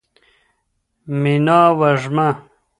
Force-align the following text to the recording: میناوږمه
میناوږمه 1.21 2.29